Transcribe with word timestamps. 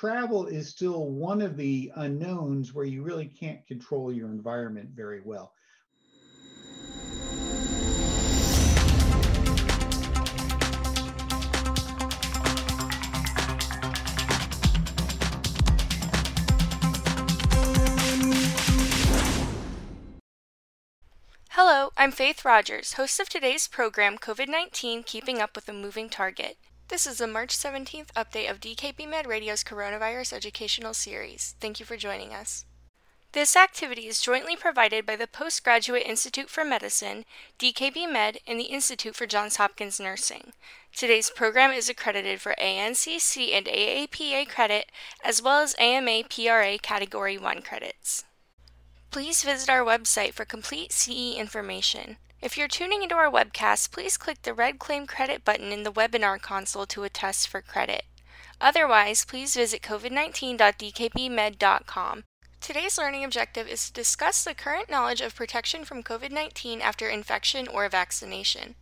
travel 0.00 0.46
is 0.46 0.66
still 0.66 1.10
one 1.10 1.42
of 1.42 1.58
the 1.58 1.92
unknowns 1.96 2.72
where 2.72 2.86
you 2.86 3.02
really 3.02 3.26
can't 3.26 3.66
control 3.66 4.10
your 4.10 4.28
environment 4.28 4.88
very 4.96 5.20
well. 5.20 5.52
Hello, 21.50 21.90
I'm 21.98 22.10
Faith 22.10 22.42
Rogers, 22.46 22.94
host 22.94 23.20
of 23.20 23.28
today's 23.28 23.68
program 23.68 24.16
COVID 24.16 24.48
19 24.48 25.02
Keeping 25.02 25.42
Up 25.42 25.54
with 25.54 25.68
a 25.68 25.74
Moving 25.74 26.08
Target. 26.08 26.56
This 26.90 27.06
is 27.06 27.18
the 27.18 27.28
March 27.28 27.56
17th 27.56 28.08
update 28.16 28.50
of 28.50 28.58
DKB 28.58 29.08
Med 29.08 29.24
Radio's 29.24 29.62
Coronavirus 29.62 30.32
Educational 30.32 30.92
Series. 30.92 31.54
Thank 31.60 31.78
you 31.78 31.86
for 31.86 31.96
joining 31.96 32.34
us. 32.34 32.64
This 33.30 33.54
activity 33.54 34.08
is 34.08 34.20
jointly 34.20 34.56
provided 34.56 35.06
by 35.06 35.14
the 35.14 35.28
Postgraduate 35.28 36.02
Institute 36.04 36.50
for 36.50 36.64
Medicine, 36.64 37.26
DKB 37.60 38.10
Med, 38.10 38.38
and 38.44 38.58
the 38.58 38.64
Institute 38.64 39.14
for 39.14 39.24
Johns 39.24 39.54
Hopkins 39.54 40.00
Nursing. 40.00 40.52
Today's 40.92 41.30
program 41.30 41.70
is 41.70 41.88
accredited 41.88 42.40
for 42.40 42.56
ANCC 42.58 43.52
and 43.54 43.66
AAPA 43.66 44.48
credit, 44.48 44.90
as 45.24 45.40
well 45.40 45.60
as 45.60 45.76
AMA 45.78 46.24
PRA 46.24 46.76
Category 46.76 47.38
1 47.38 47.62
credits. 47.62 48.24
Please 49.12 49.44
visit 49.44 49.70
our 49.70 49.84
website 49.84 50.34
for 50.34 50.44
complete 50.44 50.90
CE 50.90 51.36
information. 51.36 52.16
If 52.42 52.56
you're 52.56 52.68
tuning 52.68 53.02
into 53.02 53.16
our 53.16 53.30
webcast, 53.30 53.90
please 53.90 54.16
click 54.16 54.40
the 54.42 54.54
red 54.54 54.78
Claim 54.78 55.06
Credit 55.06 55.44
button 55.44 55.72
in 55.72 55.82
the 55.82 55.92
webinar 55.92 56.40
console 56.40 56.86
to 56.86 57.02
attest 57.02 57.48
for 57.48 57.60
credit. 57.60 58.06
Otherwise, 58.58 59.26
please 59.26 59.54
visit 59.54 59.82
covid19.dkbmed.com. 59.82 62.24
Today's 62.62 62.96
learning 62.96 63.24
objective 63.24 63.68
is 63.68 63.86
to 63.86 63.92
discuss 63.92 64.42
the 64.42 64.54
current 64.54 64.88
knowledge 64.88 65.20
of 65.20 65.34
protection 65.34 65.84
from 65.84 66.02
COVID 66.02 66.30
19 66.30 66.80
after 66.80 67.10
infection 67.10 67.68
or 67.68 67.86
vaccination. 67.90 68.74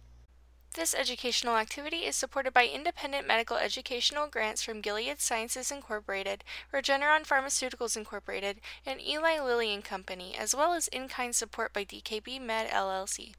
This 0.76 0.94
educational 0.94 1.56
activity 1.56 2.06
is 2.06 2.14
supported 2.14 2.54
by 2.54 2.68
independent 2.68 3.26
medical 3.26 3.56
educational 3.56 4.28
grants 4.28 4.62
from 4.62 4.80
Gilead 4.80 5.20
Sciences 5.20 5.72
Incorporated, 5.72 6.44
Regeneron 6.72 7.26
Pharmaceuticals 7.26 7.96
Incorporated, 7.96 8.60
and 8.86 9.00
Eli 9.00 9.40
Lilly 9.40 9.74
and 9.74 9.84
Company, 9.84 10.36
as 10.36 10.54
well 10.54 10.74
as 10.74 10.86
in-kind 10.88 11.34
support 11.34 11.72
by 11.72 11.84
DKB 11.84 12.40
Med 12.40 12.70
LLC. 12.70 13.34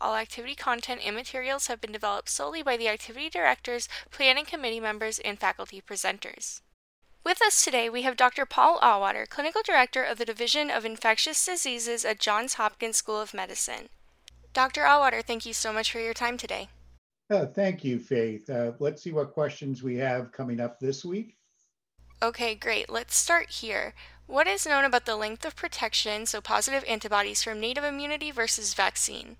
All 0.00 0.16
activity 0.16 0.54
content 0.54 1.02
and 1.04 1.14
materials 1.14 1.66
have 1.66 1.80
been 1.80 1.92
developed 1.92 2.30
solely 2.30 2.62
by 2.62 2.78
the 2.78 2.88
activity 2.88 3.28
directors, 3.28 3.86
planning 4.10 4.46
committee 4.46 4.80
members, 4.80 5.18
and 5.18 5.38
faculty 5.38 5.82
presenters. 5.82 6.62
With 7.22 7.42
us 7.42 7.62
today, 7.62 7.90
we 7.90 8.00
have 8.02 8.16
Dr. 8.16 8.46
Paul 8.46 8.80
Auwaerter, 8.80 9.28
Clinical 9.28 9.60
Director 9.62 10.02
of 10.02 10.16
the 10.16 10.24
Division 10.24 10.70
of 10.70 10.86
Infectious 10.86 11.44
Diseases 11.44 12.06
at 12.06 12.18
Johns 12.18 12.54
Hopkins 12.54 12.96
School 12.96 13.20
of 13.20 13.34
Medicine. 13.34 13.90
Dr. 14.54 14.84
Auwaerter, 14.84 15.22
thank 15.22 15.44
you 15.44 15.52
so 15.52 15.70
much 15.70 15.92
for 15.92 16.00
your 16.00 16.14
time 16.14 16.38
today. 16.38 16.70
Uh, 17.28 17.44
thank 17.44 17.84
you, 17.84 17.98
Faith. 17.98 18.48
Uh, 18.48 18.72
let's 18.78 19.02
see 19.02 19.12
what 19.12 19.34
questions 19.34 19.82
we 19.82 19.96
have 19.96 20.32
coming 20.32 20.60
up 20.60 20.80
this 20.80 21.04
week. 21.04 21.36
Okay, 22.22 22.54
great. 22.54 22.88
Let's 22.88 23.14
start 23.16 23.50
here. 23.50 23.94
What 24.26 24.46
is 24.46 24.66
known 24.66 24.84
about 24.84 25.04
the 25.04 25.16
length 25.16 25.44
of 25.44 25.56
protection, 25.56 26.24
so 26.24 26.40
positive 26.40 26.84
antibodies 26.88 27.42
from 27.42 27.60
native 27.60 27.84
immunity 27.84 28.30
versus 28.30 28.72
vaccine? 28.72 29.36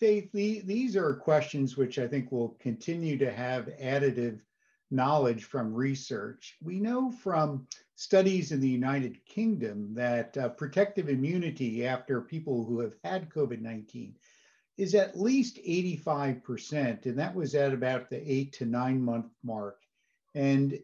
Faith, 0.00 0.32
the, 0.32 0.60
these 0.60 0.96
are 0.96 1.12
questions 1.14 1.76
which 1.76 1.98
I 1.98 2.08
think 2.08 2.32
will 2.32 2.56
continue 2.58 3.18
to 3.18 3.30
have 3.30 3.66
additive 3.80 4.40
knowledge 4.90 5.44
from 5.44 5.74
research. 5.74 6.56
We 6.62 6.80
know 6.80 7.12
from 7.12 7.66
studies 7.96 8.50
in 8.50 8.60
the 8.60 8.68
United 8.68 9.22
Kingdom 9.26 9.92
that 9.94 10.38
uh, 10.38 10.48
protective 10.48 11.10
immunity 11.10 11.86
after 11.86 12.22
people 12.22 12.64
who 12.64 12.80
have 12.80 12.94
had 13.04 13.28
COVID 13.28 13.60
19 13.60 14.14
is 14.78 14.94
at 14.94 15.20
least 15.20 15.58
85%, 15.58 17.04
and 17.04 17.18
that 17.18 17.34
was 17.34 17.54
at 17.54 17.74
about 17.74 18.08
the 18.08 18.32
eight 18.32 18.54
to 18.54 18.64
nine 18.64 19.02
month 19.02 19.30
mark. 19.44 19.82
And 20.34 20.78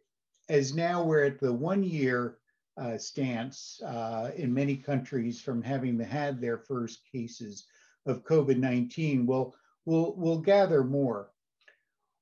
as 0.50 0.74
now 0.74 1.02
we're 1.02 1.24
at 1.24 1.40
the 1.40 1.54
one 1.54 1.82
year 1.82 2.36
uh, 2.76 2.98
stance 2.98 3.80
uh, 3.82 4.32
in 4.36 4.52
many 4.52 4.76
countries 4.76 5.40
from 5.40 5.62
having 5.62 5.98
had 5.98 6.38
their 6.38 6.58
first 6.58 7.00
cases 7.10 7.64
of 8.06 8.24
COVID 8.24 8.56
19, 8.58 9.26
we'll, 9.26 9.54
we'll, 9.84 10.14
we'll 10.16 10.40
gather 10.40 10.84
more. 10.84 11.30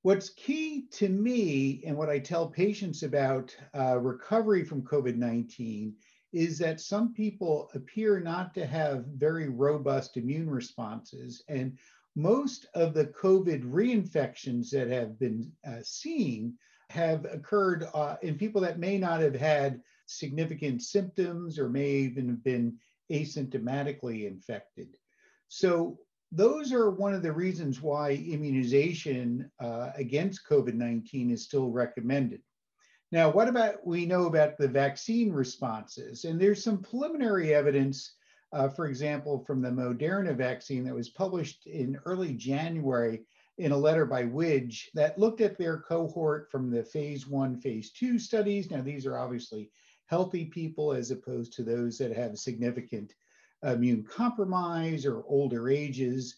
What's 0.03 0.31
key 0.31 0.87
to 0.93 1.09
me 1.09 1.83
and 1.87 1.97
what 1.97 2.11
I 2.11 2.19
tell 2.19 2.47
patients 2.47 3.03
about 3.03 3.56
uh, 3.75 3.99
recovery 3.99 4.65
from 4.65 4.83
COVID 4.83 5.17
19 5.17 5.94
is 6.34 6.59
that 6.59 6.81
some 6.81 7.15
people 7.15 7.71
appear 7.75 8.21
not 8.21 8.53
to 8.55 8.67
have 8.67 9.06
very 9.06 9.49
robust 9.49 10.17
immune 10.17 10.50
responses. 10.50 11.43
And 11.49 11.78
most 12.17 12.67
of 12.75 12.93
the 12.93 13.06
COVID 13.06 13.62
reinfections 13.65 14.71
that 14.71 14.89
have 14.89 15.19
been 15.19 15.50
uh, 15.67 15.78
seen 15.83 16.59
have 16.91 17.25
occurred 17.25 17.87
uh, 17.94 18.17
in 18.23 18.37
people 18.37 18.61
that 18.61 18.78
may 18.78 18.99
not 18.99 19.21
have 19.21 19.34
had 19.34 19.81
significant 20.06 20.83
symptoms 20.83 21.59
or 21.59 21.69
may 21.69 21.89
even 21.89 22.28
have 22.28 22.44
been 22.44 22.77
asymptomatically 23.11 24.27
infected. 24.27 24.89
So 25.49 25.99
those 26.32 26.72
are 26.72 26.91
one 26.91 27.15
of 27.15 27.22
the 27.22 27.32
reasons 27.32 27.81
why 27.81 28.12
immunization 28.12 29.50
uh, 29.60 29.91
against 29.94 30.49
COVID 30.49 30.75
19 30.75 31.31
is 31.31 31.44
still 31.44 31.71
recommended. 31.71 32.43
Now, 33.12 33.31
what 33.31 33.49
about 33.49 33.87
we 33.87 34.06
know 34.06 34.27
about 34.27 34.59
the 34.59 34.66
vaccine 34.66 35.32
responses? 35.32 36.25
And 36.25 36.41
there's 36.41 36.65
some 36.65 36.82
preliminary 36.82 37.55
evidence, 37.55 38.16
uh, 38.53 38.69
for 38.69 38.87
example, 38.87 39.44
from 39.47 39.62
the 39.62 39.71
Moderna 39.71 40.37
vaccine 40.37 40.84
that 40.84 40.94
was 40.94 41.10
published 41.10 41.66
in 41.66 41.97
early 42.06 42.32
January 42.32 43.25
in 43.59 43.71
a 43.71 43.76
letter 43.76 44.05
by 44.05 44.25
Widge 44.25 44.87
that 44.94 45.16
looked 45.16 45.41
at 45.41 45.56
their 45.56 45.78
cohort 45.78 46.50
from 46.50 46.71
the 46.71 46.82
phase 46.82 47.28
one, 47.28 47.61
phase 47.61 47.93
two 47.93 48.19
studies. 48.19 48.69
Now, 48.71 48.82
these 48.82 49.06
are 49.06 49.19
obviously 49.19 49.71
healthy 50.06 50.47
people 50.47 50.93
as 50.93 51.12
opposed 51.12 51.53
to 51.53 51.62
those 51.62 51.97
that 51.99 52.16
have 52.16 52.37
significant 52.37 53.15
immune 53.73 54.05
compromise 54.05 55.07
or 55.07 55.25
older 55.27 55.69
ages. 55.69 56.37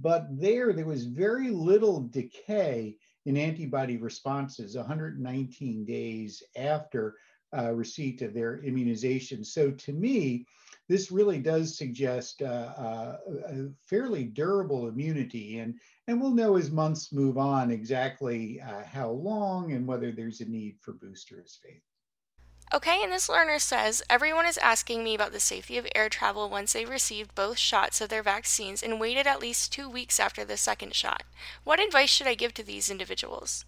But 0.00 0.26
there, 0.38 0.72
there 0.72 0.86
was 0.86 1.04
very 1.04 1.50
little 1.50 2.00
decay 2.00 2.96
in 3.24 3.36
antibody 3.36 3.96
responses 3.96 4.76
119 4.76 5.84
days 5.84 6.42
after 6.56 7.16
uh, 7.56 7.72
receipt 7.72 8.22
of 8.22 8.34
their 8.34 8.60
immunization. 8.62 9.44
So 9.44 9.70
to 9.70 9.92
me, 9.92 10.46
this 10.88 11.10
really 11.10 11.38
does 11.38 11.76
suggest 11.76 12.42
uh, 12.42 12.72
uh, 12.76 13.16
a 13.48 13.68
fairly 13.82 14.24
durable 14.24 14.88
immunity. 14.88 15.58
And, 15.58 15.74
and 16.06 16.20
we'll 16.20 16.34
know 16.34 16.56
as 16.56 16.70
months 16.70 17.12
move 17.12 17.38
on 17.38 17.70
exactly 17.70 18.60
uh, 18.60 18.84
how 18.84 19.10
long 19.10 19.72
and 19.72 19.86
whether 19.86 20.12
there's 20.12 20.40
a 20.40 20.44
need 20.44 20.76
for 20.80 20.92
boosters, 20.92 21.58
Faith. 21.62 21.82
Okay, 22.74 23.00
and 23.02 23.12
this 23.12 23.28
learner 23.28 23.60
says 23.60 24.02
everyone 24.10 24.44
is 24.44 24.58
asking 24.58 25.04
me 25.04 25.14
about 25.14 25.30
the 25.30 25.38
safety 25.38 25.78
of 25.78 25.86
air 25.94 26.08
travel 26.08 26.50
once 26.50 26.72
they've 26.72 26.88
received 26.88 27.34
both 27.36 27.58
shots 27.58 28.00
of 28.00 28.08
their 28.08 28.24
vaccines 28.24 28.82
and 28.82 28.98
waited 28.98 29.26
at 29.26 29.40
least 29.40 29.72
two 29.72 29.88
weeks 29.88 30.18
after 30.18 30.44
the 30.44 30.56
second 30.56 30.92
shot. 30.92 31.22
What 31.62 31.78
advice 31.78 32.10
should 32.10 32.26
I 32.26 32.34
give 32.34 32.54
to 32.54 32.64
these 32.64 32.90
individuals? 32.90 33.64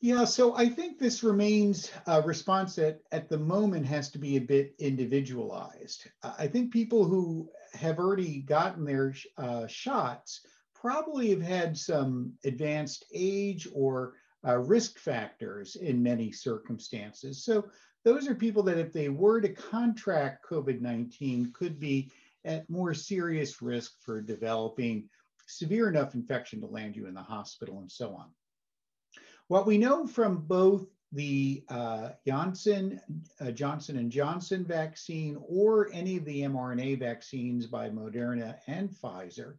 Yeah, 0.00 0.24
so 0.24 0.54
I 0.54 0.68
think 0.68 1.00
this 1.00 1.24
remains 1.24 1.90
a 2.06 2.22
response 2.22 2.76
that 2.76 3.00
at 3.10 3.28
the 3.28 3.38
moment 3.38 3.84
has 3.86 4.08
to 4.10 4.18
be 4.18 4.36
a 4.36 4.40
bit 4.40 4.76
individualized. 4.78 6.08
I 6.22 6.46
think 6.46 6.72
people 6.72 7.04
who 7.04 7.50
have 7.74 7.98
already 7.98 8.42
gotten 8.42 8.84
their 8.84 9.12
uh, 9.36 9.66
shots 9.66 10.42
probably 10.72 11.30
have 11.30 11.42
had 11.42 11.76
some 11.76 12.34
advanced 12.44 13.06
age 13.12 13.66
or 13.74 14.14
uh, 14.46 14.58
risk 14.58 14.98
factors 14.98 15.76
in 15.76 16.02
many 16.02 16.30
circumstances. 16.30 17.44
So 17.44 17.66
those 18.04 18.28
are 18.28 18.34
people 18.34 18.62
that 18.64 18.78
if 18.78 18.92
they 18.92 19.08
were 19.08 19.40
to 19.40 19.48
contract 19.48 20.46
COVID-19 20.48 21.52
could 21.52 21.78
be 21.80 22.10
at 22.44 22.68
more 22.70 22.94
serious 22.94 23.60
risk 23.60 23.92
for 24.00 24.20
developing 24.20 25.08
severe 25.46 25.88
enough 25.88 26.14
infection 26.14 26.60
to 26.60 26.66
land 26.66 26.94
you 26.94 27.06
in 27.06 27.14
the 27.14 27.22
hospital 27.22 27.80
and 27.80 27.90
so 27.90 28.14
on. 28.14 28.26
What 29.48 29.66
we 29.66 29.78
know 29.78 30.06
from 30.06 30.38
both 30.38 30.86
the 31.12 31.64
uh, 31.68 32.10
Janssen, 32.26 33.00
uh, 33.40 33.50
Johnson 33.50 33.96
and 33.96 34.12
Johnson 34.12 34.64
vaccine 34.64 35.38
or 35.40 35.90
any 35.92 36.18
of 36.18 36.24
the 36.26 36.42
mRNA 36.42 36.98
vaccines 36.98 37.66
by 37.66 37.88
Moderna 37.88 38.56
and 38.66 38.90
Pfizer 38.90 39.54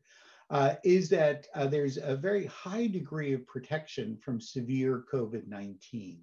uh, 0.50 0.76
is 0.84 1.10
that 1.10 1.48
uh, 1.56 1.68
there's 1.68 1.98
a 1.98 2.16
very 2.16 2.46
high 2.46 2.88
degree 2.88 3.34
of 3.34 3.46
protection 3.46 4.18
from 4.24 4.42
severe 4.42 5.04
COVID 5.12 5.48
19. 5.48 6.20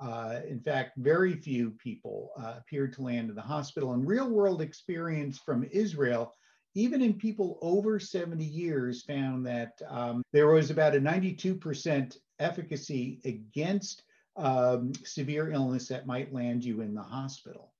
Uh, 0.00 0.40
in 0.48 0.60
fact, 0.60 0.96
very 0.96 1.34
few 1.34 1.70
people 1.70 2.32
uh, 2.36 2.54
appeared 2.58 2.92
to 2.92 3.02
land 3.02 3.30
in 3.30 3.36
the 3.36 3.42
hospital. 3.42 3.92
And 3.92 4.06
real 4.06 4.28
world 4.28 4.60
experience 4.60 5.38
from 5.38 5.64
Israel, 5.70 6.34
even 6.74 7.02
in 7.02 7.14
people 7.14 7.58
over 7.62 8.00
70 8.00 8.44
years, 8.44 9.04
found 9.04 9.46
that 9.46 9.80
um, 9.88 10.22
there 10.32 10.48
was 10.48 10.70
about 10.70 10.96
a 10.96 11.00
92% 11.00 12.16
efficacy 12.40 13.20
against 13.24 14.02
um, 14.36 14.92
severe 15.04 15.52
illness 15.52 15.86
that 15.88 16.06
might 16.06 16.34
land 16.34 16.64
you 16.64 16.80
in 16.80 16.94
the 16.94 17.02
hospital. 17.02 17.72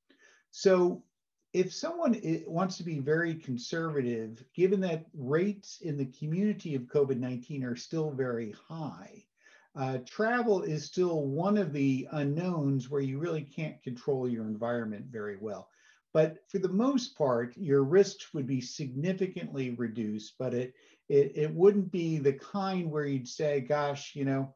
So 0.53 1.03
if 1.53 1.73
someone 1.73 2.19
wants 2.47 2.79
to 2.79 2.83
be 2.83 2.99
very 2.99 3.35
conservative, 3.35 4.43
given 4.55 4.81
that 4.81 5.07
rates 5.15 5.81
in 5.83 5.99
the 5.99 6.07
community 6.07 6.75
of 6.75 6.83
COVID 6.83 7.19
19 7.19 7.65
are 7.65 7.77
still 7.77 8.11
very 8.11 8.55
high, 8.69 9.25
uh, 9.75 9.99
travel 10.07 10.63
is 10.63 10.85
still 10.85 11.27
one 11.27 11.59
of 11.59 11.73
the 11.73 12.09
unknowns 12.13 12.89
where 12.89 13.01
you 13.01 13.19
really 13.19 13.43
can't 13.43 13.83
control 13.83 14.29
your 14.29 14.45
environment 14.45 15.07
very 15.11 15.37
well. 15.37 15.69
But 16.15 16.39
for 16.49 16.59
the 16.59 16.69
most 16.69 17.17
part, 17.17 17.57
your 17.57 17.85
risks 17.85 18.35
would 18.35 18.47
be 18.47 18.61
significantly 18.61 19.71
reduced, 19.71 20.35
but 20.39 20.53
it, 20.53 20.75
it, 21.09 21.33
it 21.35 21.55
wouldn't 21.55 21.91
be 21.91 22.19
the 22.19 22.35
kind 22.35 22.91
where 22.91 23.07
you'd 23.07 23.29
say, 23.29 23.61
gosh, 23.61 24.15
you 24.15 24.27
know, 24.27 24.55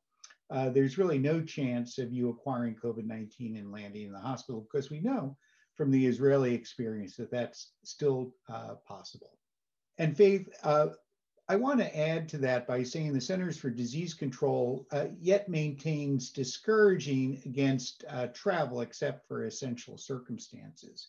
uh, 0.51 0.69
there's 0.69 0.99
really 0.99 1.19
no 1.19 1.43
chance 1.43 1.99
of 1.99 2.13
you 2.13 2.29
acquiring 2.29 2.77
COVID 2.77 3.05
19 3.05 3.57
and 3.57 3.73
landing 3.73 4.07
in 4.07 4.13
the 4.13 4.19
hospital 4.19 4.67
because 4.71 4.91
we 4.91 5.01
know 5.01 5.37
from 5.77 5.91
the 5.91 6.07
Israeli 6.07 6.55
experience 6.55 7.17
that 7.17 7.31
that's 7.31 7.73
still 7.85 8.35
uh, 8.49 8.75
possible. 8.87 9.39
And 9.99 10.17
Faith, 10.17 10.49
uh, 10.63 10.89
I 11.49 11.57
want 11.57 11.79
to 11.79 11.99
add 11.99 12.29
to 12.31 12.39
that 12.39 12.67
by 12.67 12.83
saying 12.83 13.13
the 13.13 13.21
Centers 13.21 13.57
for 13.57 13.71
Disease 13.71 14.15
Control 14.15 14.87
uh, 14.91 15.07
yet 15.21 15.49
maintains 15.49 16.31
discouraging 16.31 17.41
against 17.45 18.05
uh, 18.11 18.27
travel 18.29 18.81
except 18.81 19.29
for 19.29 19.45
essential 19.45 19.97
circumstances. 19.97 21.09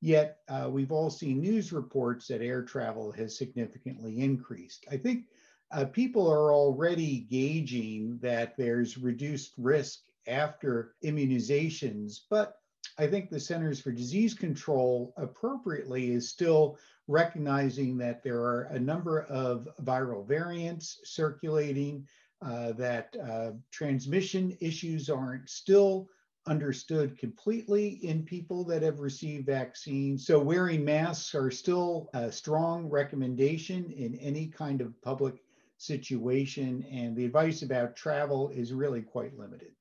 Yet 0.00 0.38
uh, 0.48 0.68
we've 0.70 0.92
all 0.92 1.10
seen 1.10 1.40
news 1.40 1.72
reports 1.72 2.26
that 2.28 2.42
air 2.42 2.62
travel 2.62 3.12
has 3.12 3.38
significantly 3.38 4.20
increased. 4.20 4.84
I 4.90 4.96
think 4.96 5.26
uh, 5.70 5.84
people 5.84 6.30
are 6.30 6.52
already 6.52 7.20
gauging 7.20 8.18
that 8.22 8.56
there's 8.56 8.98
reduced 8.98 9.52
risk 9.58 10.00
after 10.26 10.94
immunizations, 11.04 12.20
but 12.30 12.57
I 13.00 13.06
think 13.06 13.30
the 13.30 13.38
Centers 13.38 13.80
for 13.80 13.92
Disease 13.92 14.34
Control 14.34 15.14
appropriately 15.16 16.10
is 16.10 16.28
still 16.28 16.78
recognizing 17.06 17.96
that 17.98 18.24
there 18.24 18.40
are 18.40 18.62
a 18.72 18.78
number 18.78 19.22
of 19.22 19.68
viral 19.84 20.26
variants 20.26 21.00
circulating, 21.04 22.06
uh, 22.42 22.72
that 22.72 23.16
uh, 23.16 23.52
transmission 23.70 24.56
issues 24.60 25.08
aren't 25.08 25.48
still 25.48 26.08
understood 26.46 27.16
completely 27.18 28.00
in 28.04 28.24
people 28.24 28.64
that 28.64 28.82
have 28.82 29.00
received 29.00 29.46
vaccines. 29.46 30.26
So 30.26 30.40
wearing 30.40 30.84
masks 30.84 31.34
are 31.34 31.50
still 31.50 32.10
a 32.14 32.32
strong 32.32 32.88
recommendation 32.88 33.92
in 33.92 34.16
any 34.16 34.48
kind 34.48 34.80
of 34.80 35.00
public 35.02 35.42
situation, 35.76 36.84
and 36.90 37.14
the 37.14 37.24
advice 37.24 37.62
about 37.62 37.94
travel 37.94 38.48
is 38.48 38.72
really 38.72 39.02
quite 39.02 39.38
limited. 39.38 39.72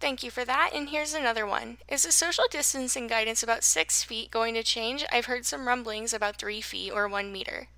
Thank 0.00 0.22
you 0.22 0.30
for 0.30 0.46
that. 0.46 0.70
And 0.74 0.88
here's 0.88 1.12
another 1.12 1.46
one. 1.46 1.76
Is 1.86 2.04
the 2.04 2.12
social 2.12 2.44
distancing 2.50 3.06
guidance 3.06 3.42
about 3.42 3.62
six 3.62 4.02
feet 4.02 4.30
going 4.30 4.54
to 4.54 4.62
change? 4.62 5.04
I've 5.12 5.26
heard 5.26 5.44
some 5.44 5.68
rumblings 5.68 6.14
about 6.14 6.36
three 6.36 6.62
feet 6.62 6.90
or 6.90 7.06
one 7.06 7.30
meter. 7.30 7.68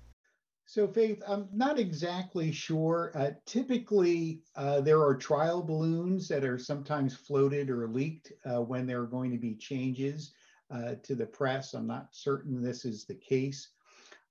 So, 0.65 0.87
Faith, 0.87 1.21
I'm 1.27 1.49
not 1.51 1.77
exactly 1.77 2.53
sure. 2.53 3.11
Uh, 3.13 3.31
typically, 3.45 4.41
uh, 4.55 4.79
there 4.79 5.01
are 5.01 5.15
trial 5.15 5.61
balloons 5.61 6.29
that 6.29 6.45
are 6.45 6.57
sometimes 6.57 7.13
floated 7.13 7.69
or 7.69 7.89
leaked 7.89 8.31
uh, 8.45 8.61
when 8.61 8.87
there 8.87 9.01
are 9.01 9.07
going 9.07 9.31
to 9.31 9.37
be 9.37 9.55
changes 9.55 10.33
uh, 10.71 10.95
to 11.03 11.15
the 11.15 11.25
press. 11.25 11.73
I'm 11.73 11.85
not 11.85 12.15
certain 12.15 12.63
this 12.63 12.85
is 12.85 13.03
the 13.03 13.15
case. 13.15 13.67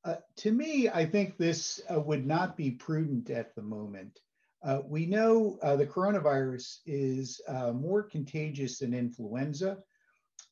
Uh, 0.05 0.17
to 0.37 0.51
me, 0.51 0.89
I 0.89 1.05
think 1.05 1.37
this 1.37 1.81
uh, 1.95 2.01
would 2.01 2.27
not 2.27 2.57
be 2.57 2.71
prudent 2.71 3.29
at 3.29 3.55
the 3.55 3.63
moment. 3.63 4.19
Uh, 4.65 4.81
we 4.87 5.07
know 5.07 5.59
uh, 5.63 5.77
the 5.77 5.87
coronavirus 5.87 6.79
is 6.87 7.41
uh, 7.49 7.73
more 7.73 8.03
contagious 8.03 8.79
than 8.79 8.95
influenza, 8.95 9.79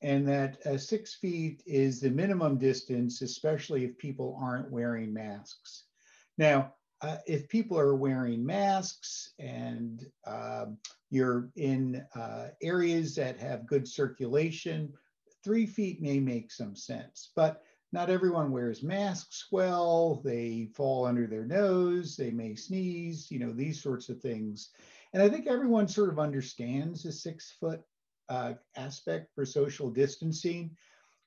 and 0.02 0.26
that 0.26 0.58
uh, 0.66 0.76
six 0.76 1.14
feet 1.14 1.62
is 1.66 2.00
the 2.00 2.10
minimum 2.10 2.58
distance, 2.58 3.22
especially 3.22 3.84
if 3.84 3.96
people 3.98 4.38
aren't 4.40 4.70
wearing 4.70 5.12
masks. 5.12 5.84
Now, 6.38 6.74
uh, 7.02 7.18
if 7.26 7.48
people 7.48 7.78
are 7.78 7.94
wearing 7.94 8.44
masks 8.44 9.32
and 9.38 10.04
um, 10.26 10.76
you're 11.10 11.50
in 11.56 12.04
uh, 12.14 12.48
areas 12.62 13.14
that 13.14 13.38
have 13.38 13.66
good 13.66 13.86
circulation, 13.86 14.92
three 15.42 15.66
feet 15.66 16.02
may 16.02 16.18
make 16.18 16.50
some 16.50 16.76
sense. 16.76 17.30
But 17.34 17.62
not 17.92 18.10
everyone 18.10 18.52
wears 18.52 18.82
masks 18.82 19.46
well. 19.50 20.20
They 20.24 20.68
fall 20.74 21.06
under 21.06 21.26
their 21.26 21.44
nose. 21.44 22.16
They 22.16 22.30
may 22.30 22.54
sneeze, 22.54 23.30
you 23.30 23.38
know, 23.38 23.52
these 23.52 23.82
sorts 23.82 24.08
of 24.08 24.20
things. 24.20 24.70
And 25.12 25.22
I 25.22 25.28
think 25.28 25.46
everyone 25.46 25.88
sort 25.88 26.10
of 26.10 26.18
understands 26.18 27.02
the 27.02 27.12
six 27.12 27.56
foot 27.58 27.82
uh, 28.28 28.54
aspect 28.76 29.34
for 29.34 29.44
social 29.44 29.90
distancing. 29.90 30.76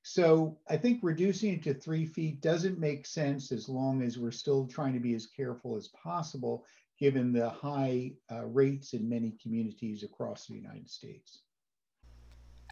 So 0.04 0.58
I 0.70 0.78
think 0.78 1.00
reducing 1.02 1.54
it 1.54 1.64
to 1.64 1.74
three 1.74 2.06
feet 2.06 2.42
doesn't 2.42 2.80
make 2.80 3.06
sense 3.06 3.52
as 3.52 3.68
long 3.68 4.02
as 4.02 4.18
we're 4.18 4.32
still 4.32 4.68
trying 4.68 4.94
to 4.94 5.00
be 5.00 5.16
as 5.16 5.28
careful 5.28 5.76
as 5.76 5.90
possible, 5.90 6.66
given 7.00 7.34
the 7.34 7.50
high 7.50 8.14
uh, 8.32 8.46
rates 8.46 8.94
in 8.94 9.08
many 9.08 9.36
communities 9.42 10.04
across 10.04 10.46
the 10.46 10.56
United 10.56 10.90
States. 10.90 11.44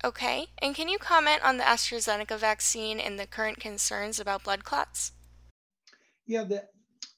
Okay, 0.03 0.48
and 0.57 0.74
can 0.74 0.89
you 0.89 0.98
comment 0.98 1.44
on 1.44 1.57
the 1.57 1.63
AstraZeneca 1.63 2.38
vaccine 2.38 3.00
and 3.00 3.19
the 3.19 3.27
current 3.27 3.59
concerns 3.59 4.19
about 4.19 4.44
blood 4.44 4.63
clots? 4.63 5.12
Yeah, 6.25 6.44
the, 6.44 6.68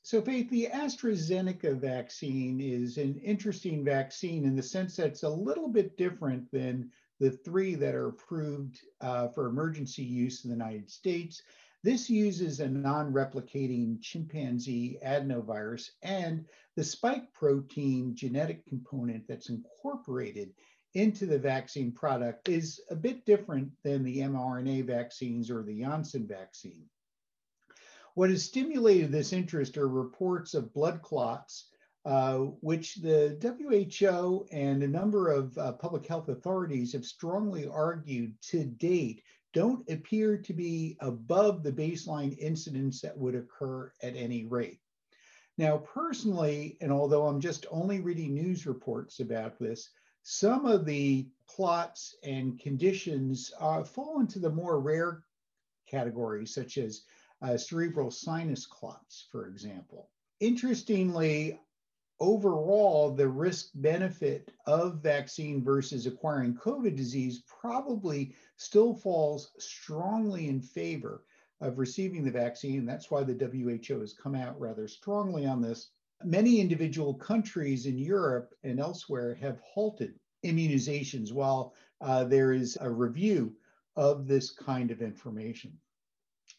so 0.02 0.22
Faith, 0.22 0.50
the 0.50 0.68
AstraZeneca 0.74 1.80
vaccine 1.80 2.60
is 2.60 2.98
an 2.98 3.22
interesting 3.24 3.86
vaccine 3.86 4.44
in 4.44 4.54
the 4.54 4.64
sense 4.64 4.98
that 4.98 5.08
it's 5.08 5.24
a 5.24 5.30
little 5.30 5.70
bit 5.70 5.98
different 5.98 6.52
than 6.52 6.92
the 7.22 7.32
three 7.32 7.76
that 7.76 7.96
are 7.96 8.10
approved 8.10 8.82
uh, 9.00 9.30
for 9.30 9.48
emergency 9.48 10.04
use 10.04 10.44
in 10.44 10.50
the 10.50 10.58
United 10.58 10.92
States. 10.92 11.42
This 11.84 12.10
uses 12.10 12.60
a 12.60 12.68
non-replicating 12.68 14.02
chimpanzee 14.02 14.98
adenovirus 15.06 15.90
and 16.02 16.46
the 16.76 16.84
spike 16.84 17.32
protein 17.34 18.14
genetic 18.14 18.66
component 18.68 19.26
that's 19.28 19.50
incorporated 19.50 20.54
into 20.94 21.26
the 21.26 21.40
vaccine 21.40 21.92
product 21.92 22.50
is 22.50 22.80
a 22.90 22.96
bit 22.96 23.26
different 23.26 23.72
than 23.84 24.04
the 24.04 24.20
mRNA 24.20 24.86
vaccines 24.86 25.50
or 25.50 25.64
the 25.64 25.82
Janssen 25.82 26.28
vaccine. 26.28 26.86
What 28.16 28.30
has 28.30 28.44
stimulated 28.44 29.12
this 29.12 29.34
interest 29.34 29.78
are 29.78 29.88
reports 29.88 30.54
of 30.54 30.74
blood 30.74 31.02
clots, 31.02 31.70
uh, 32.06 32.38
which 32.38 32.96
the 32.96 33.38
WHO 33.42 34.46
and 34.52 34.84
a 34.84 34.88
number 34.88 35.32
of 35.32 35.58
uh, 35.58 35.72
public 35.74 36.06
health 36.06 36.30
authorities 36.30 36.94
have 36.94 37.06
strongly 37.06 37.68
argued 37.68 38.40
to 38.42 38.66
date 38.66 39.24
don't 39.54 39.88
appear 39.90 40.38
to 40.38 40.54
be 40.54 40.98
above 41.00 41.64
the 41.64 41.72
baseline 41.72 42.38
incidence 42.40 43.02
that 43.02 43.18
would 43.18 43.36
occur 43.36 43.92
at 44.02 44.16
any 44.16 44.46
rate. 44.46 44.80
Now, 45.58 45.78
personally, 45.78 46.78
and 46.82 46.92
although 46.92 47.28
I'm 47.28 47.40
just 47.40 47.68
only 47.70 48.02
reading 48.02 48.34
news 48.34 48.66
reports 48.66 49.20
about 49.20 49.60
this, 49.60 49.92
some 50.24 50.66
of 50.66 50.86
the 50.86 51.28
clots 51.48 52.16
and 52.24 52.60
conditions 52.60 53.54
uh, 53.60 53.84
fall 53.84 54.20
into 54.22 54.40
the 54.40 54.50
more 54.50 54.80
rare 54.80 55.24
categories, 55.86 56.54
such 56.54 56.78
as 56.78 57.04
uh, 57.42 57.58
cerebral 57.58 58.10
sinus 58.10 58.66
clots, 58.66 59.28
for 59.32 59.48
example. 59.48 60.10
Interestingly, 60.40 61.60
overall, 62.20 63.12
the 63.12 63.28
risk 63.28 63.72
benefit 63.76 64.52
of 64.66 65.04
vaccine 65.04 65.62
versus 65.62 66.06
acquiring 66.06 66.56
COVID 66.56 66.96
disease 66.96 67.44
probably 67.48 68.34
still 68.56 68.96
falls 68.96 69.52
strongly 69.60 70.48
in 70.48 70.62
favor 70.62 71.26
of 71.60 71.80
receiving 71.80 72.24
the 72.24 72.32
vaccine. 72.32 72.86
That's 72.86 73.12
why 73.12 73.24
the 73.24 73.34
WHO 73.34 74.00
has 74.00 74.14
come 74.14 74.36
out 74.36 74.60
rather 74.60 74.88
strongly 74.88 75.46
on 75.46 75.62
this 75.62 75.90
many 76.26 76.60
individual 76.60 77.14
countries 77.14 77.86
in 77.86 77.98
Europe 77.98 78.54
and 78.64 78.80
elsewhere 78.80 79.36
have 79.36 79.60
halted 79.60 80.14
immunizations 80.46 81.32
while 81.32 81.74
uh, 82.02 82.24
there 82.24 82.54
is 82.54 82.78
a 82.82 82.90
review 82.90 83.54
of 83.96 84.28
this 84.28 84.52
kind 84.52 84.92
of 84.92 85.02
information. 85.02 85.72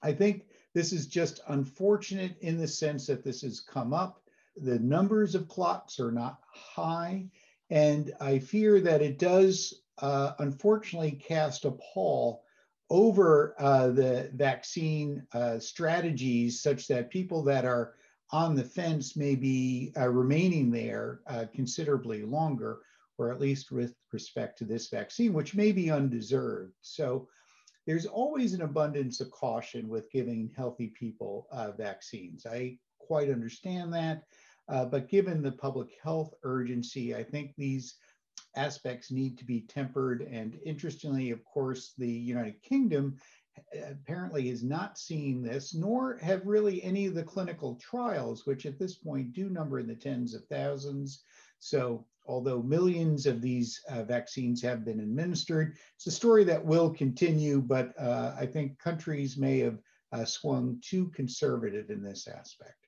I 0.03 0.13
think 0.13 0.47
this 0.75 0.93
is 0.93 1.07
just 1.07 1.41
unfortunate 1.49 2.37
in 2.41 2.59
the 2.59 2.69
sense 2.69 3.07
that 3.07 3.25
this 3.25 3.43
has 3.43 3.61
come 3.61 3.93
up. 3.93 4.23
The 4.57 4.79
numbers 4.79 5.35
of 5.35 5.49
clocks 5.49 5.99
are 5.99 6.13
not 6.13 6.41
high, 6.53 7.27
and 7.71 8.13
I 8.21 8.39
fear 8.39 8.81
that 8.81 9.03
it 9.03 9.19
does 9.19 9.83
uh, 9.99 10.33
unfortunately 10.39 11.13
cast 11.13 11.65
a 11.65 11.73
pall 11.73 12.45
over 12.91 13.55
uh, 13.59 13.89
the 13.89 14.31
vaccine 14.35 15.27
uh, 15.33 15.59
strategies 15.59 16.61
such 16.61 16.87
that 16.89 17.11
people 17.11 17.43
that 17.43 17.65
are 17.65 17.95
on 18.31 18.55
the 18.55 18.65
fence 18.65 19.17
may 19.17 19.35
be 19.35 19.93
uh, 19.97 20.09
remaining 20.09 20.71
there 20.71 21.21
uh, 21.27 21.45
considerably 21.55 22.23
longer, 22.23 22.81
or 23.19 23.31
at 23.31 23.41
least 23.41 23.71
with 23.71 23.95
respect 24.13 24.59
to 24.59 24.65
this 24.65 24.89
vaccine, 24.89 25.33
which 25.33 25.55
may 25.55 25.73
be 25.73 25.91
undeserved. 25.91 26.73
So 26.81 27.29
there's 27.87 28.07
always 28.07 28.55
an 28.55 28.63
abundance 28.63 29.21
of 29.21 29.31
caution 29.31 29.89
with 29.89 30.11
giving 30.11 30.51
healthy 30.57 30.89
people 30.89 31.47
uh, 31.53 31.73
vaccines. 31.73 32.47
I 32.47 32.79
quite 32.99 33.31
understand 33.31 33.93
that. 33.93 34.23
Uh, 34.69 34.87
but 34.87 35.11
given 35.11 35.43
the 35.43 35.53
public 35.53 35.89
health 36.03 36.33
urgency, 36.43 37.15
I 37.15 37.23
think 37.23 37.53
these 37.57 37.97
aspects 38.57 39.11
need 39.11 39.37
to 39.39 39.45
be 39.45 39.61
tempered. 39.61 40.23
And 40.23 40.59
interestingly, 40.65 41.31
of 41.31 41.45
course, 41.45 41.93
the 41.99 42.11
United 42.11 42.63
Kingdom 42.63 43.17
apparently 43.89 44.49
is 44.49 44.63
not 44.63 44.99
seeing 44.99 45.43
this, 45.43 45.75
nor 45.75 46.19
have 46.19 46.47
really 46.47 46.83
any 46.83 47.07
of 47.07 47.15
the 47.15 47.23
clinical 47.23 47.77
trials, 47.77 48.47
which 48.47 48.67
at 48.67 48.79
this 48.79 48.95
point 48.95 49.33
do 49.33 49.49
number 49.49 49.79
in 49.79 49.87
the 49.87 49.95
tens 49.95 50.35
of 50.35 50.45
thousands. 50.47 51.23
So, 51.59 52.05
although 52.27 52.63
millions 52.63 53.27
of 53.27 53.41
these 53.41 53.81
uh, 53.89 54.03
vaccines 54.05 54.63
have 54.63 54.85
been 54.85 55.01
administered, 55.01 55.77
it's 55.97 56.07
a 56.07 56.11
story 56.11 56.45
that 56.45 56.65
will 56.65 56.91
continue, 56.91 57.61
but 57.61 57.93
uh, 57.99 58.35
I 58.39 58.47
think 58.47 58.79
countries 58.79 59.37
may 59.37 59.59
have 59.61 59.79
uh, 60.13 60.25
swung 60.25 60.81
too 60.83 61.09
conservative 61.09 61.91
in 61.91 62.03
this 62.03 62.29
aspect. 62.29 62.85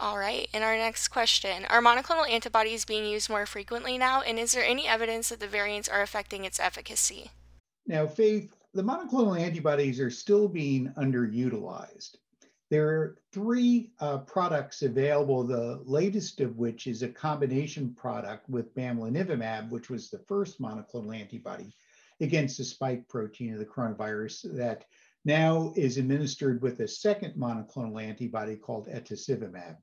All 0.00 0.18
right, 0.18 0.48
and 0.52 0.64
our 0.64 0.76
next 0.76 1.08
question 1.08 1.64
Are 1.66 1.80
monoclonal 1.80 2.28
antibodies 2.28 2.84
being 2.84 3.06
used 3.06 3.30
more 3.30 3.46
frequently 3.46 3.96
now, 3.96 4.22
and 4.22 4.38
is 4.38 4.52
there 4.52 4.64
any 4.64 4.88
evidence 4.88 5.28
that 5.28 5.40
the 5.40 5.46
variants 5.46 5.88
are 5.88 6.02
affecting 6.02 6.44
its 6.44 6.58
efficacy? 6.58 7.30
Now, 7.86 8.06
Faith, 8.06 8.63
the 8.74 8.82
monoclonal 8.82 9.38
antibodies 9.38 10.00
are 10.00 10.10
still 10.10 10.48
being 10.48 10.92
underutilized. 10.98 12.16
There 12.70 12.88
are 12.88 13.18
three 13.32 13.92
uh, 14.00 14.18
products 14.18 14.82
available, 14.82 15.44
the 15.44 15.80
latest 15.84 16.40
of 16.40 16.56
which 16.56 16.88
is 16.88 17.02
a 17.02 17.08
combination 17.08 17.94
product 17.94 18.48
with 18.50 18.74
bamlanivimab, 18.74 19.70
which 19.70 19.90
was 19.90 20.10
the 20.10 20.18
first 20.26 20.60
monoclonal 20.60 21.16
antibody 21.16 21.72
against 22.20 22.58
the 22.58 22.64
spike 22.64 23.06
protein 23.08 23.52
of 23.52 23.60
the 23.60 23.64
coronavirus 23.64 24.56
that 24.56 24.86
now 25.24 25.72
is 25.76 25.96
administered 25.96 26.60
with 26.60 26.80
a 26.80 26.88
second 26.88 27.34
monoclonal 27.34 28.02
antibody 28.02 28.56
called 28.56 28.88
etesevimab. 28.88 29.76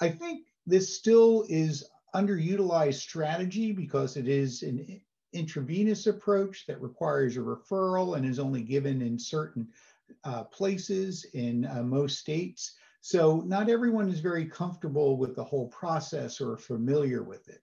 I 0.00 0.10
think 0.10 0.46
this 0.66 0.96
still 0.96 1.46
is 1.48 1.88
underutilized 2.14 3.00
strategy 3.00 3.72
because 3.72 4.16
it 4.16 4.28
is 4.28 4.62
an 4.62 5.00
intravenous 5.32 6.06
approach 6.06 6.66
that 6.66 6.80
requires 6.80 7.36
a 7.36 7.40
referral 7.40 8.16
and 8.16 8.26
is 8.26 8.38
only 8.38 8.62
given 8.62 9.02
in 9.02 9.18
certain 9.18 9.68
uh, 10.24 10.44
places 10.44 11.24
in 11.34 11.66
uh, 11.66 11.82
most 11.82 12.18
states. 12.18 12.74
So 13.00 13.40
not 13.42 13.70
everyone 13.70 14.08
is 14.08 14.20
very 14.20 14.46
comfortable 14.46 15.16
with 15.16 15.36
the 15.36 15.44
whole 15.44 15.68
process 15.68 16.40
or 16.40 16.56
familiar 16.56 17.22
with 17.22 17.48
it. 17.48 17.62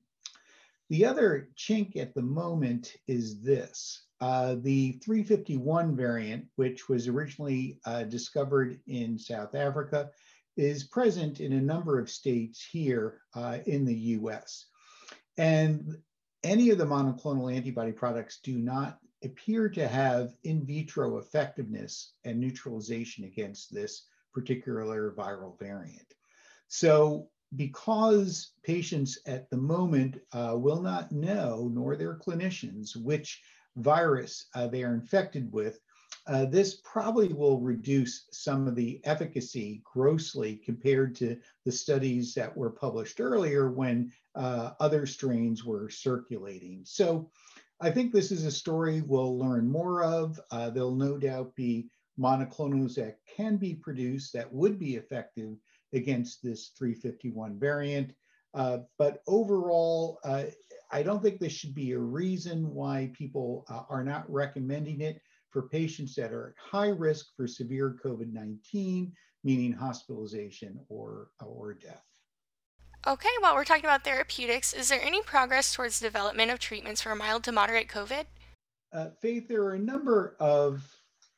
The 0.89 1.05
other 1.05 1.49
chink 1.57 1.97
at 1.97 2.13
the 2.13 2.21
moment 2.21 2.95
is 3.07 3.41
this. 3.41 4.03
Uh, 4.21 4.55
the 4.61 4.93
351 5.03 5.95
variant, 5.95 6.45
which 6.55 6.87
was 6.87 7.07
originally 7.07 7.79
uh, 7.85 8.03
discovered 8.03 8.79
in 8.87 9.17
South 9.17 9.55
Africa, 9.55 10.09
is 10.55 10.83
present 10.83 11.41
in 11.41 11.53
a 11.53 11.61
number 11.61 11.99
of 11.99 12.09
states 12.09 12.63
here 12.63 13.21
uh, 13.33 13.57
in 13.65 13.83
the 13.83 13.95
US. 13.95 14.67
And 15.37 15.97
any 16.45 16.69
of 16.69 16.77
the 16.77 16.85
monoclonal 16.85 17.53
antibody 17.53 17.91
products 17.91 18.39
do 18.43 18.57
not 18.57 18.99
appear 19.23 19.67
to 19.67 19.87
have 19.87 20.33
in 20.43 20.65
vitro 20.65 21.17
effectiveness 21.17 22.13
and 22.23 22.39
neutralization 22.39 23.25
against 23.25 23.73
this 23.73 24.07
particular 24.33 25.11
viral 25.17 25.57
variant. 25.59 26.13
So 26.67 27.29
because 27.55 28.51
patients 28.63 29.17
at 29.25 29.49
the 29.49 29.57
moment 29.57 30.19
uh, 30.33 30.53
will 30.55 30.81
not 30.81 31.11
know, 31.11 31.69
nor 31.73 31.95
their 31.95 32.17
clinicians, 32.19 32.95
which 32.95 33.41
virus 33.77 34.47
uh, 34.53 34.67
they 34.67 34.83
are 34.83 34.93
infected 34.93 35.51
with, 35.51 35.79
uh, 36.27 36.45
this 36.45 36.75
probably 36.83 37.31
will 37.33 37.59
reduce 37.59 38.25
some 38.31 38.67
of 38.67 38.75
the 38.75 38.99
efficacy 39.03 39.81
grossly 39.83 40.55
compared 40.55 41.15
to 41.15 41.37
the 41.65 41.71
studies 41.71 42.33
that 42.33 42.55
were 42.55 42.71
published 42.71 43.19
earlier 43.19 43.69
when 43.69 44.11
uh, 44.33 44.71
other 44.79 45.05
strains 45.05 45.63
were 45.63 45.89
circulating. 45.89 46.81
So 46.83 47.29
I 47.79 47.91
think 47.91 48.11
this 48.11 48.31
is 48.31 48.45
a 48.45 48.51
story 48.51 49.01
we'll 49.01 49.37
learn 49.37 49.69
more 49.69 50.03
of. 50.03 50.39
Uh, 50.49 50.69
there'll 50.71 50.95
no 50.95 51.17
doubt 51.17 51.55
be 51.55 51.89
monoclonals 52.19 52.95
that 52.95 53.19
can 53.35 53.57
be 53.57 53.73
produced 53.73 54.33
that 54.33 54.51
would 54.51 54.79
be 54.79 54.95
effective 54.95 55.57
against 55.93 56.41
this 56.41 56.69
351 56.77 57.59
variant. 57.59 58.13
Uh, 58.53 58.79
but 58.97 59.21
overall, 59.27 60.19
uh, 60.23 60.45
I 60.89 61.03
don't 61.03 61.21
think 61.21 61.39
this 61.39 61.51
should 61.51 61.75
be 61.75 61.91
a 61.91 61.99
reason 61.99 62.73
why 62.73 63.11
people 63.13 63.65
uh, 63.69 63.81
are 63.89 64.03
not 64.03 64.31
recommending 64.31 65.01
it 65.01 65.21
for 65.55 65.69
patients 65.69 66.13
that 66.15 66.33
are 66.33 66.49
at 66.49 66.53
high 66.61 66.89
risk 66.89 67.27
for 67.37 67.47
severe 67.47 67.97
COVID 68.03 68.33
19, 68.33 69.13
meaning 69.45 69.71
hospitalization 69.71 70.77
or, 70.89 71.29
or 71.39 71.73
death. 71.73 72.03
Okay, 73.07 73.29
while 73.39 73.55
we're 73.55 73.63
talking 73.63 73.85
about 73.85 74.03
therapeutics, 74.03 74.73
is 74.73 74.89
there 74.89 75.01
any 75.01 75.21
progress 75.21 75.73
towards 75.73 76.01
development 76.01 76.51
of 76.51 76.59
treatments 76.59 77.01
for 77.01 77.15
mild 77.15 77.45
to 77.45 77.53
moderate 77.53 77.87
COVID? 77.87 78.25
Uh, 78.91 79.11
Faith, 79.21 79.47
there 79.47 79.63
are 79.63 79.75
a 79.75 79.79
number 79.79 80.35
of 80.41 80.85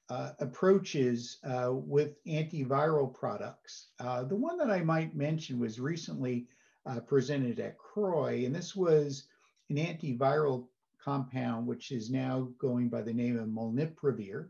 uh, 0.09 0.31
approaches 0.39 1.37
uh, 1.43 1.69
with 1.71 2.15
antiviral 2.25 3.13
products. 3.13 3.89
Uh, 3.99 4.23
the 4.23 4.35
one 4.35 4.57
that 4.57 4.71
I 4.71 4.81
might 4.81 5.15
mention 5.15 5.59
was 5.59 5.79
recently 5.79 6.47
uh, 6.87 7.01
presented 7.01 7.59
at 7.59 7.77
CROI, 7.77 8.47
and 8.47 8.55
this 8.55 8.75
was 8.75 9.27
an 9.69 9.75
antiviral 9.75 10.69
compound, 11.07 11.65
which 11.65 11.91
is 11.91 12.09
now 12.09 12.49
going 12.59 12.89
by 12.89 13.01
the 13.01 13.13
name 13.13 13.39
of 13.39 13.47
molnupiravir. 13.47 14.49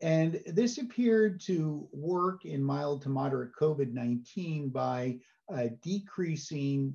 And 0.00 0.40
this 0.46 0.78
appeared 0.78 1.40
to 1.42 1.88
work 1.92 2.44
in 2.44 2.62
mild 2.62 3.02
to 3.02 3.08
moderate 3.08 3.52
COVID 3.60 3.92
19 3.92 4.68
by 4.68 5.18
uh, 5.52 5.66
decreasing 5.82 6.94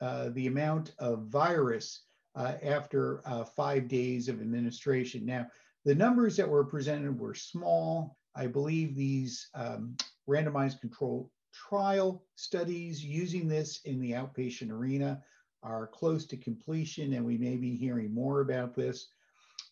uh, 0.00 0.30
the 0.30 0.46
amount 0.46 0.94
of 0.98 1.26
virus 1.26 2.04
uh, 2.36 2.54
after 2.62 3.22
uh, 3.26 3.44
five 3.44 3.88
days 3.88 4.28
of 4.28 4.40
administration. 4.40 5.26
Now, 5.26 5.48
the 5.84 5.94
numbers 5.94 6.36
that 6.36 6.48
were 6.48 6.64
presented 6.64 7.18
were 7.18 7.34
small. 7.34 8.16
I 8.36 8.46
believe 8.46 8.94
these 8.94 9.48
um, 9.54 9.96
randomized 10.28 10.80
control 10.80 11.30
trial 11.52 12.24
studies 12.36 13.04
using 13.04 13.48
this 13.48 13.80
in 13.84 14.00
the 14.00 14.12
outpatient 14.12 14.70
arena 14.70 15.20
are 15.62 15.86
close 15.86 16.26
to 16.26 16.36
completion, 16.36 17.14
and 17.14 17.24
we 17.24 17.38
may 17.38 17.56
be 17.56 17.76
hearing 17.76 18.12
more 18.12 18.40
about 18.40 18.74
this. 18.74 19.08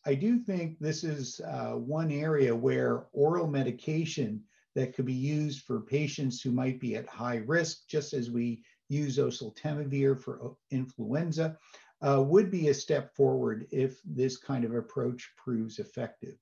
I 0.07 0.15
do 0.15 0.39
think 0.39 0.79
this 0.79 1.05
is 1.05 1.41
uh, 1.41 1.73
one 1.73 2.11
area 2.11 2.55
where 2.55 3.07
oral 3.13 3.47
medication 3.47 4.43
that 4.75 4.95
could 4.95 5.05
be 5.07 5.13
used 5.13 5.65
for 5.65 5.81
patients 5.81 6.41
who 6.41 6.53
might 6.53 6.81
be 6.81 6.97
at 6.97 7.07
high 7.07 7.43
risk, 7.47 7.87
just 7.89 8.15
as 8.15 8.31
we 8.31 8.63
use 8.89 9.19
oseltamivir 9.19 10.21
for 10.21 10.45
uh, 10.45 10.49
influenza, 10.71 11.59
uh, 12.07 12.23
would 12.23 12.51
be 12.51 12.69
a 12.69 12.75
step 12.75 13.15
forward 13.15 13.67
if 13.71 14.01
this 14.05 14.37
kind 14.37 14.65
of 14.65 14.75
approach 14.75 15.31
proves 15.37 15.79
effective. 15.79 16.37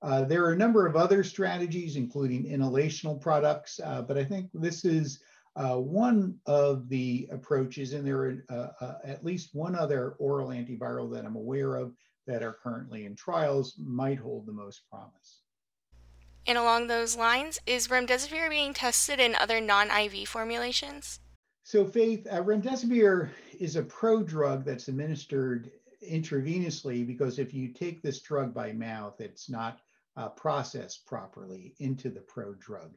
Uh, 0.00 0.24
there 0.24 0.44
are 0.44 0.52
a 0.52 0.56
number 0.56 0.86
of 0.86 0.96
other 0.96 1.22
strategies, 1.22 1.96
including 1.96 2.44
inhalational 2.44 3.20
products, 3.20 3.78
uh, 3.84 4.02
but 4.02 4.18
I 4.18 4.24
think 4.24 4.50
this 4.52 4.84
is 4.84 5.20
uh, 5.56 5.76
one 5.76 6.38
of 6.46 6.88
the 6.88 7.28
approaches, 7.30 7.92
and 7.92 8.06
there 8.06 8.18
are 8.18 8.44
uh, 8.50 8.84
uh, 8.84 8.98
at 9.04 9.24
least 9.24 9.50
one 9.54 9.74
other 9.74 10.12
oral 10.18 10.48
antiviral 10.48 11.12
that 11.12 11.24
I'm 11.24 11.36
aware 11.36 11.76
of 11.76 11.92
that 12.26 12.42
are 12.42 12.56
currently 12.62 13.04
in 13.04 13.14
trials, 13.14 13.74
might 13.78 14.18
hold 14.18 14.46
the 14.46 14.52
most 14.52 14.82
promise. 14.88 15.40
And 16.46 16.58
along 16.58 16.86
those 16.86 17.16
lines, 17.16 17.58
is 17.66 17.88
remdesivir 17.88 18.48
being 18.48 18.74
tested 18.74 19.20
in 19.20 19.34
other 19.34 19.60
non 19.60 19.90
IV 19.90 20.28
formulations? 20.28 21.20
So, 21.64 21.84
Faith, 21.84 22.26
uh, 22.30 22.42
remdesivir 22.42 23.30
is 23.60 23.76
a 23.76 23.82
prodrug 23.82 24.64
that's 24.64 24.88
administered 24.88 25.70
intravenously 26.02 27.06
because 27.06 27.38
if 27.38 27.54
you 27.54 27.68
take 27.68 28.02
this 28.02 28.20
drug 28.20 28.52
by 28.52 28.72
mouth, 28.72 29.20
it's 29.20 29.48
not 29.48 29.80
uh, 30.16 30.28
processed 30.30 31.06
properly 31.06 31.74
into 31.78 32.10
the 32.10 32.20
prodrug. 32.20 32.90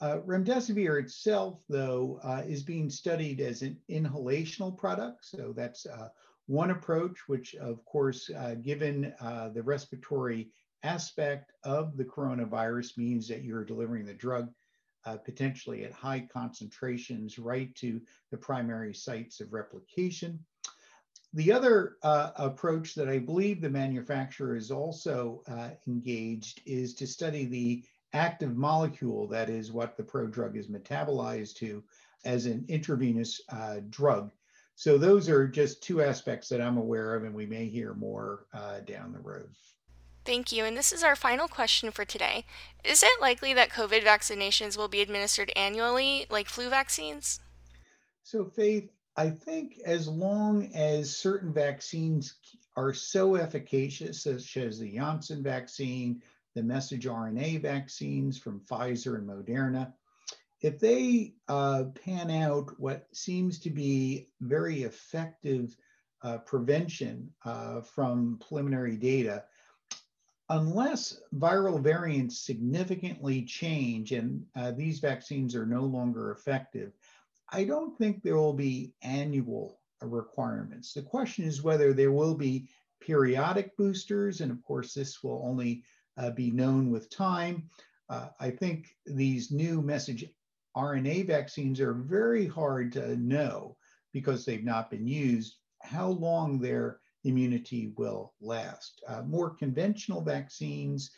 Uh, 0.00 0.18
remdesivir 0.26 1.00
itself, 1.02 1.62
though, 1.70 2.20
uh, 2.22 2.42
is 2.46 2.62
being 2.62 2.90
studied 2.90 3.40
as 3.40 3.62
an 3.62 3.78
inhalational 3.90 4.76
product. 4.76 5.24
So 5.24 5.54
that's 5.56 5.86
uh, 5.86 6.08
one 6.46 6.70
approach, 6.70 7.28
which, 7.28 7.54
of 7.54 7.82
course, 7.86 8.30
uh, 8.36 8.56
given 8.56 9.14
uh, 9.20 9.48
the 9.48 9.62
respiratory 9.62 10.50
aspect 10.82 11.52
of 11.64 11.96
the 11.96 12.04
coronavirus, 12.04 12.98
means 12.98 13.26
that 13.28 13.42
you're 13.42 13.64
delivering 13.64 14.04
the 14.04 14.12
drug 14.12 14.52
uh, 15.06 15.16
potentially 15.16 15.84
at 15.84 15.92
high 15.92 16.28
concentrations 16.30 17.38
right 17.38 17.74
to 17.76 18.00
the 18.30 18.36
primary 18.36 18.92
sites 18.92 19.40
of 19.40 19.52
replication. 19.54 20.38
The 21.32 21.52
other 21.52 21.96
approach 22.02 22.94
that 22.94 23.08
I 23.08 23.18
believe 23.18 23.60
the 23.60 23.68
manufacturer 23.68 24.56
is 24.56 24.70
also 24.70 25.42
engaged 25.86 26.62
is 26.64 26.94
to 26.94 27.06
study 27.06 27.44
the 27.44 27.84
active 28.16 28.56
molecule, 28.56 29.28
that 29.28 29.48
is 29.48 29.70
what 29.70 29.96
the 29.96 30.02
prodrug 30.02 30.56
is 30.56 30.66
metabolized 30.66 31.54
to, 31.56 31.84
as 32.24 32.46
an 32.46 32.64
intravenous 32.68 33.40
uh, 33.50 33.76
drug. 33.90 34.32
So 34.74 34.98
those 34.98 35.28
are 35.28 35.46
just 35.46 35.82
two 35.82 36.02
aspects 36.02 36.48
that 36.48 36.60
I'm 36.60 36.76
aware 36.76 37.14
of, 37.14 37.24
and 37.24 37.34
we 37.34 37.46
may 37.46 37.66
hear 37.66 37.94
more 37.94 38.46
uh, 38.52 38.80
down 38.80 39.12
the 39.12 39.20
road. 39.20 39.48
Thank 40.24 40.50
you. 40.50 40.64
And 40.64 40.76
this 40.76 40.92
is 40.92 41.04
our 41.04 41.14
final 41.14 41.46
question 41.46 41.92
for 41.92 42.04
today. 42.04 42.44
Is 42.84 43.02
it 43.02 43.20
likely 43.20 43.54
that 43.54 43.70
COVID 43.70 44.02
vaccinations 44.02 44.76
will 44.76 44.88
be 44.88 45.00
administered 45.00 45.52
annually, 45.54 46.26
like 46.28 46.48
flu 46.48 46.68
vaccines? 46.68 47.40
So, 48.24 48.44
Faith, 48.44 48.90
I 49.16 49.30
think 49.30 49.78
as 49.84 50.08
long 50.08 50.70
as 50.74 51.16
certain 51.16 51.52
vaccines 51.52 52.34
are 52.76 52.92
so 52.92 53.36
efficacious, 53.36 54.24
such 54.24 54.56
as 54.56 54.80
the 54.80 54.92
Janssen 54.92 55.42
vaccine, 55.42 56.20
the 56.56 56.62
message 56.62 57.04
RNA 57.04 57.60
vaccines 57.60 58.38
from 58.38 58.60
Pfizer 58.60 59.16
and 59.16 59.28
Moderna, 59.28 59.92
if 60.62 60.80
they 60.80 61.34
uh, 61.48 61.84
pan 62.02 62.30
out 62.30 62.80
what 62.80 63.06
seems 63.12 63.58
to 63.60 63.70
be 63.70 64.30
very 64.40 64.84
effective 64.84 65.76
uh, 66.22 66.38
prevention 66.38 67.30
uh, 67.44 67.82
from 67.82 68.40
preliminary 68.40 68.96
data, 68.96 69.44
unless 70.48 71.20
viral 71.34 71.78
variants 71.78 72.38
significantly 72.38 73.42
change 73.42 74.12
and 74.12 74.42
uh, 74.56 74.70
these 74.70 74.98
vaccines 74.98 75.54
are 75.54 75.66
no 75.66 75.82
longer 75.82 76.30
effective, 76.32 76.92
I 77.52 77.64
don't 77.64 77.96
think 77.98 78.22
there 78.22 78.38
will 78.38 78.54
be 78.54 78.94
annual 79.02 79.78
requirements. 80.00 80.94
The 80.94 81.02
question 81.02 81.44
is 81.44 81.62
whether 81.62 81.92
there 81.92 82.12
will 82.12 82.34
be 82.34 82.66
periodic 83.00 83.76
boosters, 83.76 84.40
and 84.40 84.50
of 84.50 84.62
course, 84.62 84.94
this 84.94 85.22
will 85.22 85.42
only 85.44 85.84
uh, 86.16 86.30
be 86.30 86.50
known 86.50 86.90
with 86.90 87.10
time. 87.10 87.68
Uh, 88.08 88.28
I 88.40 88.50
think 88.50 88.94
these 89.06 89.50
new 89.50 89.82
message 89.82 90.24
RNA 90.76 91.26
vaccines 91.26 91.80
are 91.80 91.94
very 91.94 92.46
hard 92.46 92.92
to 92.92 93.16
know 93.16 93.76
because 94.12 94.44
they've 94.44 94.64
not 94.64 94.90
been 94.90 95.06
used 95.06 95.56
how 95.82 96.08
long 96.08 96.58
their 96.58 97.00
immunity 97.24 97.92
will 97.96 98.34
last. 98.40 99.02
Uh, 99.08 99.22
more 99.22 99.50
conventional 99.50 100.20
vaccines, 100.20 101.10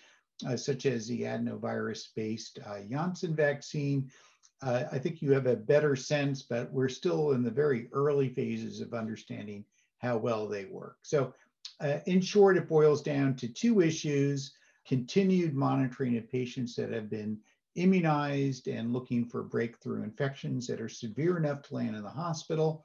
uh, 0.47 0.57
such 0.57 0.87
as 0.87 1.07
the 1.07 1.23
adenovirus 1.23 2.09
based 2.15 2.61
uh, 2.67 2.81
Janssen 2.89 3.35
vaccine, 3.35 4.11
uh, 4.63 4.85
I 4.91 4.99
think 4.99 5.23
you 5.23 5.33
have 5.33 5.47
a 5.47 5.57
better 5.57 5.95
sense, 5.95 6.43
but 6.43 6.73
we're 6.73 6.89
still 6.89 7.33
in 7.33 7.43
the 7.43 7.51
very 7.51 7.89
early 7.93 8.29
phases 8.29 8.81
of 8.81 8.95
understanding 8.95 9.65
how 9.99 10.17
well 10.17 10.49
they 10.49 10.65
work. 10.65 10.99
So, 11.03 11.35
in 12.07 12.21
short, 12.21 12.57
it 12.57 12.69
boils 12.69 13.03
down 13.03 13.37
to 13.37 13.49
two 13.49 13.81
issues 13.81 14.53
continued 14.89 15.55
monitoring 15.55 16.17
of 16.17 16.31
patients 16.31 16.75
that 16.75 16.91
have 16.91 17.11
been 17.11 17.39
immunized 17.77 18.67
and 18.67 18.93
looking 18.93 19.25
for 19.25 19.43
breakthrough 19.43 20.03
infections 20.03 20.67
that 20.67 20.81
are 20.81 20.89
severe 20.89 21.37
enough 21.37 21.63
to 21.63 21.75
land 21.75 21.95
in 21.95 22.03
the 22.03 22.09
hospital. 22.09 22.85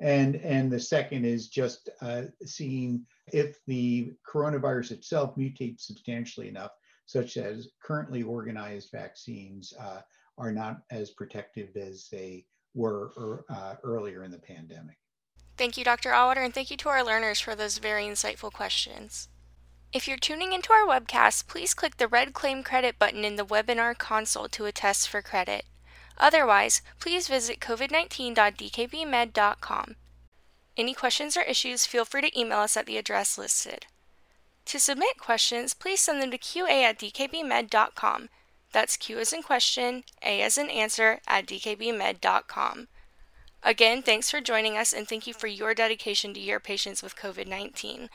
And, 0.00 0.36
and 0.36 0.70
the 0.70 0.80
second 0.80 1.24
is 1.24 1.48
just 1.48 1.88
uh, 2.02 2.22
seeing 2.44 3.06
if 3.32 3.64
the 3.66 4.12
coronavirus 4.28 4.90
itself 4.90 5.36
mutates 5.36 5.82
substantially 5.82 6.48
enough, 6.48 6.72
such 7.06 7.36
as 7.36 7.68
currently 7.80 8.24
organized 8.24 8.90
vaccines 8.90 9.72
uh, 9.78 10.00
are 10.36 10.52
not 10.52 10.82
as 10.90 11.12
protective 11.12 11.76
as 11.76 12.08
they 12.10 12.44
were 12.74 13.12
er, 13.16 13.44
uh, 13.48 13.76
earlier 13.84 14.24
in 14.24 14.32
the 14.32 14.38
pandemic. 14.38 14.96
Thank 15.56 15.78
you, 15.78 15.84
Dr. 15.84 16.10
Auwaerter, 16.10 16.44
and 16.44 16.52
thank 16.52 16.72
you 16.72 16.76
to 16.78 16.88
our 16.88 17.04
learners 17.04 17.38
for 17.38 17.54
those 17.54 17.78
very 17.78 18.04
insightful 18.06 18.52
questions. 18.52 19.28
If 19.94 20.06
you're 20.08 20.16
tuning 20.16 20.52
into 20.52 20.72
our 20.72 20.84
webcast, 20.84 21.46
please 21.46 21.72
click 21.72 21.98
the 21.98 22.08
red 22.08 22.34
Claim 22.34 22.64
Credit 22.64 22.98
button 22.98 23.24
in 23.24 23.36
the 23.36 23.46
webinar 23.46 23.96
console 23.96 24.48
to 24.48 24.64
attest 24.64 25.08
for 25.08 25.22
credit. 25.22 25.66
Otherwise, 26.18 26.82
please 26.98 27.28
visit 27.28 27.60
covid19.dkbmed.com. 27.60 29.94
Any 30.76 30.94
questions 30.94 31.36
or 31.36 31.42
issues, 31.42 31.86
feel 31.86 32.04
free 32.04 32.22
to 32.22 32.36
email 32.38 32.58
us 32.58 32.76
at 32.76 32.86
the 32.86 32.96
address 32.96 33.38
listed. 33.38 33.86
To 34.64 34.80
submit 34.80 35.20
questions, 35.20 35.74
please 35.74 36.00
send 36.00 36.20
them 36.20 36.32
to 36.32 36.38
qa 36.38 36.82
at 36.82 36.98
dkbmed.com. 36.98 38.30
That's 38.72 38.96
Q 38.96 39.20
as 39.20 39.32
in 39.32 39.44
question, 39.44 40.02
A 40.24 40.42
as 40.42 40.58
in 40.58 40.70
answer 40.70 41.20
at 41.28 41.46
dkbmed.com. 41.46 42.88
Again, 43.62 44.02
thanks 44.02 44.28
for 44.28 44.40
joining 44.40 44.76
us 44.76 44.92
and 44.92 45.06
thank 45.06 45.28
you 45.28 45.34
for 45.34 45.46
your 45.46 45.72
dedication 45.72 46.34
to 46.34 46.40
your 46.40 46.58
patients 46.58 47.00
with 47.00 47.14
COVID 47.14 47.46
19. 47.46 48.08